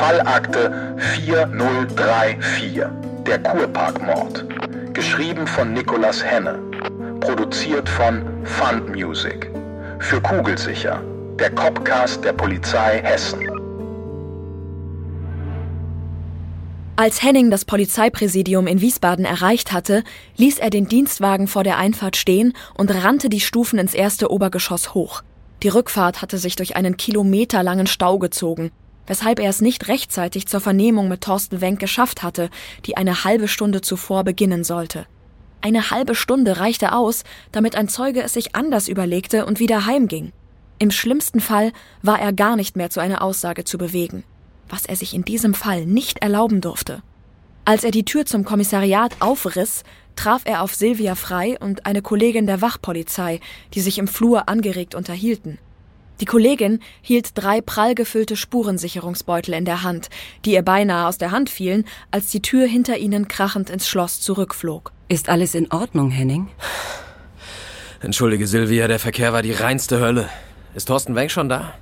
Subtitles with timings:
[0.00, 2.80] Fallakte 4034,
[3.26, 4.46] der Kurparkmord.
[4.94, 6.58] Geschrieben von Nicolas Henne.
[7.20, 9.50] Produziert von Fund Music.
[9.98, 11.02] Für Kugelsicher,
[11.38, 13.46] der Copcast der Polizei Hessen.
[16.96, 20.02] Als Henning das Polizeipräsidium in Wiesbaden erreicht hatte,
[20.38, 24.94] ließ er den Dienstwagen vor der Einfahrt stehen und rannte die Stufen ins erste Obergeschoss
[24.94, 25.20] hoch.
[25.62, 28.70] Die Rückfahrt hatte sich durch einen kilometerlangen Stau gezogen,
[29.06, 32.50] weshalb er es nicht rechtzeitig zur Vernehmung mit Thorsten Wenk geschafft hatte,
[32.86, 35.06] die eine halbe Stunde zuvor beginnen sollte.
[35.60, 40.32] Eine halbe Stunde reichte aus, damit ein Zeuge es sich anders überlegte und wieder heimging.
[40.78, 44.24] Im schlimmsten Fall war er gar nicht mehr zu einer Aussage zu bewegen
[44.70, 47.02] was er sich in diesem Fall nicht erlauben durfte.
[47.64, 49.82] Als er die Tür zum Kommissariat aufriss,
[50.16, 53.40] traf er auf Silvia Frei und eine Kollegin der Wachpolizei,
[53.74, 55.58] die sich im Flur angeregt unterhielten.
[56.20, 60.10] Die Kollegin hielt drei prall gefüllte Spurensicherungsbeutel in der Hand,
[60.44, 64.20] die ihr beinahe aus der Hand fielen, als die Tür hinter ihnen krachend ins Schloss
[64.20, 64.92] zurückflog.
[65.08, 66.48] Ist alles in Ordnung, Henning?
[68.02, 70.28] Entschuldige, Silvia, der Verkehr war die reinste Hölle.
[70.74, 71.74] Ist Thorsten Wenk schon da?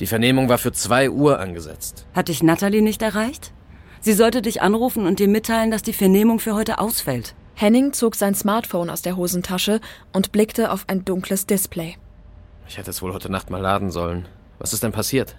[0.00, 2.06] Die Vernehmung war für zwei Uhr angesetzt.
[2.12, 3.52] Hat dich Natalie nicht erreicht?
[4.00, 7.34] Sie sollte dich anrufen und dir mitteilen, dass die Vernehmung für heute ausfällt.
[7.54, 9.80] Henning zog sein Smartphone aus der Hosentasche
[10.12, 11.96] und blickte auf ein dunkles Display.
[12.68, 14.28] Ich hätte es wohl heute Nacht mal laden sollen.
[14.58, 15.36] Was ist denn passiert?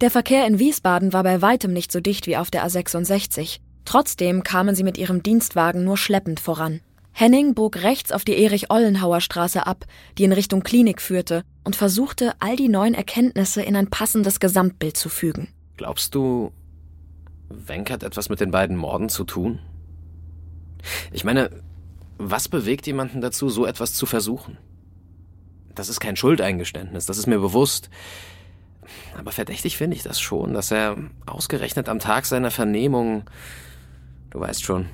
[0.00, 3.60] Der Verkehr in Wiesbaden war bei weitem nicht so dicht wie auf der A66.
[3.84, 6.80] Trotzdem kamen sie mit ihrem Dienstwagen nur schleppend voran.
[7.12, 9.84] Henning bog rechts auf die Erich-Ollenhauer Straße ab,
[10.18, 14.96] die in Richtung Klinik führte, und versuchte, all die neuen Erkenntnisse in ein passendes Gesamtbild
[14.96, 15.48] zu fügen.
[15.76, 16.52] Glaubst du,
[17.48, 19.60] Wenk hat etwas mit den beiden Morden zu tun?
[21.12, 21.50] Ich meine,
[22.18, 24.58] was bewegt jemanden dazu, so etwas zu versuchen?
[25.74, 27.90] Das ist kein Schuldeingeständnis, das ist mir bewusst.
[29.16, 33.24] Aber verdächtig finde ich das schon, dass er ausgerechnet am Tag seiner Vernehmung.
[34.30, 34.86] Du weißt schon.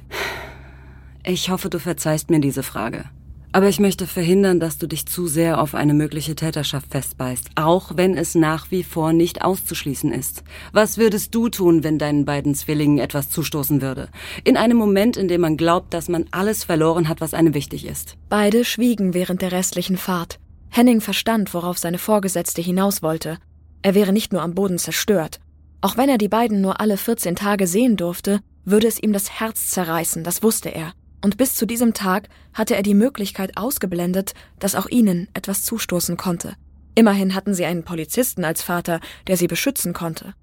[1.25, 3.05] Ich hoffe, du verzeihst mir diese Frage.
[3.51, 7.92] Aber ich möchte verhindern, dass du dich zu sehr auf eine mögliche Täterschaft festbeißt, auch
[7.97, 10.45] wenn es nach wie vor nicht auszuschließen ist.
[10.73, 14.11] Was würdest du tun, wenn deinen beiden Zwillingen etwas zustoßen würde?
[14.45, 17.86] In einem Moment, in dem man glaubt, dass man alles verloren hat, was einem wichtig
[17.86, 18.17] ist.
[18.29, 20.39] Beide schwiegen während der restlichen Fahrt.
[20.70, 23.39] Henning verstand, worauf seine Vorgesetzte hinaus wollte.
[23.83, 25.40] Er wäre nicht nur am Boden zerstört.
[25.80, 29.40] Auch wenn er die beiden nur alle 14 Tage sehen durfte, würde es ihm das
[29.40, 30.92] Herz zerreißen, das wusste er.
[31.24, 36.17] Und bis zu diesem Tag hatte er die Möglichkeit ausgeblendet, dass auch ihnen etwas zustoßen
[36.17, 36.55] konnte.
[36.95, 40.34] Immerhin hatten sie einen Polizisten als Vater, der sie beschützen konnte.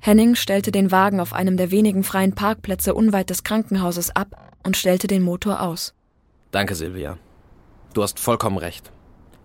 [0.00, 4.76] Henning stellte den Wagen auf einem der wenigen freien Parkplätze unweit des Krankenhauses ab und
[4.76, 5.94] stellte den Motor aus.
[6.50, 7.18] Danke, Silvia.
[7.94, 8.90] Du hast vollkommen recht.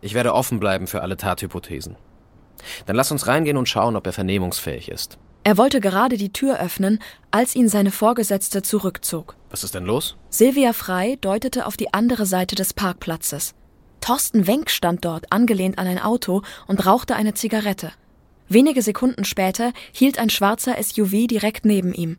[0.01, 1.95] Ich werde offen bleiben für alle Tathypothesen.
[2.85, 5.17] Dann lass uns reingehen und schauen, ob er vernehmungsfähig ist.
[5.43, 6.99] Er wollte gerade die Tür öffnen,
[7.31, 9.35] als ihn seine Vorgesetzte zurückzog.
[9.49, 10.17] Was ist denn los?
[10.29, 13.53] Silvia Frei deutete auf die andere Seite des Parkplatzes.
[14.01, 17.91] Thorsten Wenk stand dort, angelehnt an ein Auto, und rauchte eine Zigarette.
[18.49, 22.17] Wenige Sekunden später hielt ein schwarzer SUV direkt neben ihm.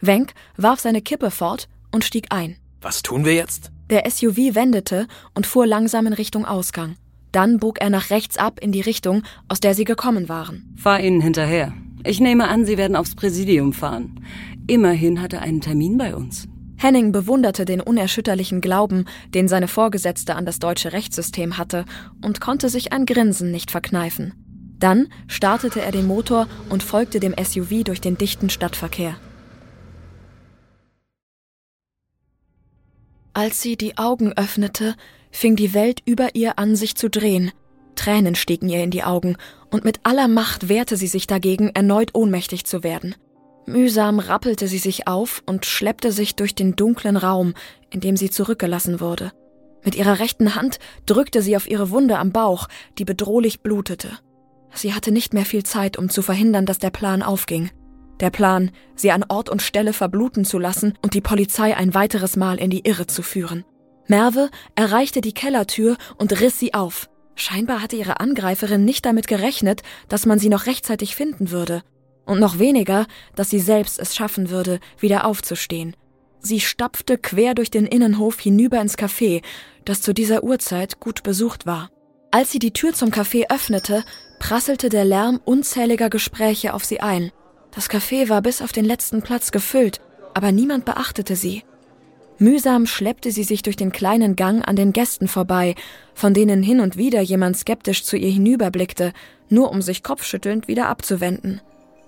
[0.00, 2.56] Wenk warf seine Kippe fort und stieg ein.
[2.80, 3.70] Was tun wir jetzt?
[3.88, 6.96] Der SUV wendete und fuhr langsam in Richtung Ausgang.
[7.34, 10.72] Dann bog er nach rechts ab in die Richtung, aus der sie gekommen waren.
[10.76, 11.72] Fahr ihnen hinterher.
[12.04, 14.24] Ich nehme an, Sie werden aufs Präsidium fahren.
[14.68, 16.46] Immerhin hat er einen Termin bei uns.
[16.76, 21.86] Henning bewunderte den unerschütterlichen Glauben, den seine Vorgesetzte an das deutsche Rechtssystem hatte,
[22.22, 24.34] und konnte sich ein Grinsen nicht verkneifen.
[24.78, 29.16] Dann startete er den Motor und folgte dem SUV durch den dichten Stadtverkehr.
[33.34, 34.94] Als sie die Augen öffnete,
[35.30, 37.52] fing die Welt über ihr an, sich zu drehen–
[37.94, 39.36] Tränen stiegen ihr in die Augen,
[39.70, 43.14] und mit aller Macht wehrte sie sich dagegen, erneut ohnmächtig zu werden.
[43.66, 47.54] Mühsam rappelte sie sich auf und schleppte sich durch den dunklen Raum,
[47.90, 49.32] in dem sie zurückgelassen wurde.
[49.82, 52.68] Mit ihrer rechten Hand drückte sie auf ihre Wunde am Bauch,
[52.98, 54.10] die bedrohlich blutete.
[54.74, 57.70] Sie hatte nicht mehr viel Zeit, um zu verhindern, dass der Plan aufging.
[58.20, 62.36] Der Plan, sie an Ort und Stelle verbluten zu lassen und die Polizei ein weiteres
[62.36, 63.64] Mal in die Irre zu führen.
[64.06, 67.08] Merve erreichte die Kellertür und riss sie auf.
[67.36, 71.82] Scheinbar hatte ihre Angreiferin nicht damit gerechnet, dass man sie noch rechtzeitig finden würde.
[72.26, 75.96] Und noch weniger, dass sie selbst es schaffen würde, wieder aufzustehen.
[76.38, 79.42] Sie stapfte quer durch den Innenhof hinüber ins Café,
[79.84, 81.90] das zu dieser Uhrzeit gut besucht war.
[82.30, 84.04] Als sie die Tür zum Café öffnete,
[84.38, 87.32] prasselte der Lärm unzähliger Gespräche auf sie ein.
[87.74, 90.00] Das Café war bis auf den letzten Platz gefüllt,
[90.32, 91.64] aber niemand beachtete sie.
[92.38, 95.74] Mühsam schleppte sie sich durch den kleinen Gang an den Gästen vorbei,
[96.14, 99.12] von denen hin und wieder jemand skeptisch zu ihr hinüberblickte,
[99.48, 101.60] nur um sich kopfschüttelnd wieder abzuwenden.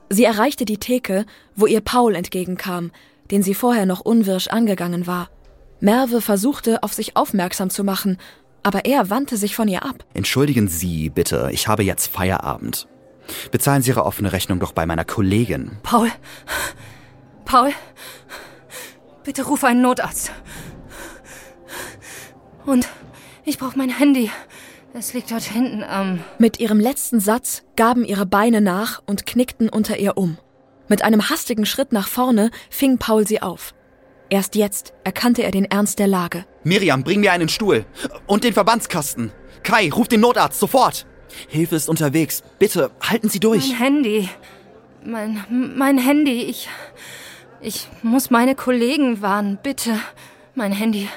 [0.08, 2.90] Sie erreichte die Theke, wo ihr Paul entgegenkam,
[3.30, 5.30] den sie vorher noch unwirsch angegangen war.
[5.80, 8.18] Merve versuchte, auf sich aufmerksam zu machen,
[8.62, 10.04] aber er wandte sich von ihr ab.
[10.14, 12.88] Entschuldigen Sie bitte, ich habe jetzt Feierabend.
[13.50, 15.78] Bezahlen Sie Ihre offene Rechnung doch bei meiner Kollegin.
[15.82, 16.10] Paul.
[17.44, 17.72] Paul.
[19.24, 20.32] Bitte ruf einen Notarzt.
[22.64, 22.88] Und
[23.44, 24.30] ich brauche mein Handy.
[24.92, 26.20] Es liegt dort hinten am.
[26.38, 30.38] Mit ihrem letzten Satz gaben ihre Beine nach und knickten unter ihr um.
[30.88, 33.74] Mit einem hastigen Schritt nach vorne fing Paul sie auf.
[34.30, 36.46] Erst jetzt erkannte er den Ernst der Lage.
[36.64, 37.84] Miriam, bring mir einen Stuhl.
[38.26, 39.32] Und den Verbandskasten.
[39.62, 41.06] Kai, ruf den Notarzt sofort.
[41.48, 42.42] Hilfe ist unterwegs.
[42.58, 43.68] Bitte, halten Sie durch.
[43.70, 44.28] Mein Handy.
[45.04, 45.44] Mein,
[45.76, 46.42] mein Handy.
[46.44, 46.68] Ich.
[47.60, 49.58] Ich muss meine Kollegen warnen.
[49.62, 49.98] Bitte.
[50.54, 51.08] Mein Handy.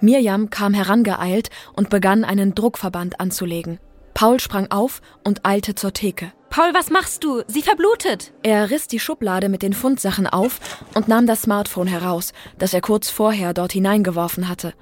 [0.00, 3.78] Mirjam kam herangeeilt und begann einen Druckverband anzulegen.
[4.14, 6.32] Paul sprang auf und eilte zur Theke.
[6.48, 7.42] Paul, was machst du?
[7.48, 8.32] Sie verblutet.
[8.42, 10.58] Er riss die Schublade mit den Fundsachen auf
[10.94, 14.72] und nahm das Smartphone heraus, das er kurz vorher dort hineingeworfen hatte.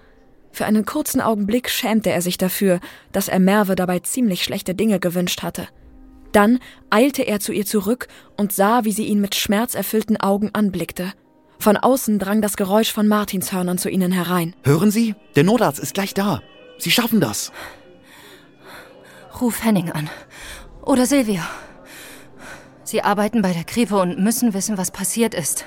[0.55, 2.79] Für einen kurzen Augenblick schämte er sich dafür,
[3.11, 5.67] dass er Merve dabei ziemlich schlechte Dinge gewünscht hatte.
[6.31, 6.61] Dann
[6.91, 8.07] eilte er zu ihr zurück
[8.37, 11.13] und sah, wie sie ihn mit schmerzerfüllten Augen anblickte.
[11.59, 14.55] Von außen drang das Geräusch von Martinshörnern zu ihnen herein.
[14.63, 15.17] Hören Sie?
[15.35, 16.41] Der Notarzt ist gleich da.
[16.79, 17.51] Sie schaffen das.
[19.41, 20.09] Ruf Henning an.
[20.83, 21.43] Oder Silvia.
[22.85, 25.65] Sie arbeiten bei der Kripo und müssen wissen, was passiert ist.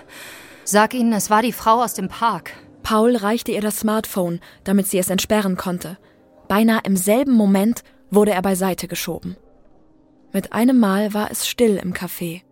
[0.64, 2.54] Sag ihnen, es war die Frau aus dem Park.
[2.88, 5.98] Paul reichte ihr das Smartphone, damit sie es entsperren konnte.
[6.48, 9.36] Beinahe im selben Moment wurde er beiseite geschoben.
[10.32, 12.44] Mit einem Mal war es still im Café.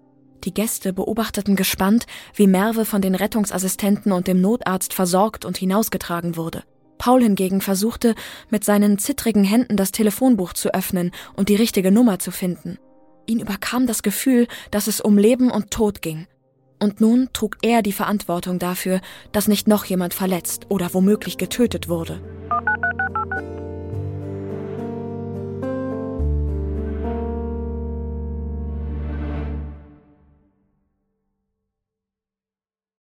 [0.44, 6.36] Die Gäste beobachteten gespannt, wie Merve von den Rettungsassistenten und dem Notarzt versorgt und hinausgetragen
[6.36, 6.64] wurde.
[6.98, 8.14] Paul hingegen versuchte,
[8.50, 12.78] mit seinen zittrigen Händen das Telefonbuch zu öffnen und die richtige Nummer zu finden.
[13.26, 16.28] Ihn überkam das Gefühl, dass es um Leben und Tod ging.
[16.80, 19.02] Und nun trug er die Verantwortung dafür,
[19.32, 22.22] dass nicht noch jemand verletzt oder womöglich getötet wurde.